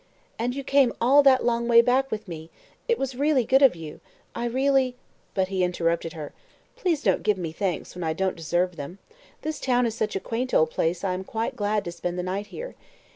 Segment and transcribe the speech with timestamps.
[0.39, 2.49] '""And you came all that long way back with me
[2.89, 3.99] I It was good of you.
[4.33, 4.95] I really"
[5.35, 6.33] But he interrupted her.
[6.75, 8.97] "Please don't give me thanks when I don't deserve them.
[9.43, 12.23] This town is such a quaint old place I am quite glad to spend the
[12.23, 12.73] night here.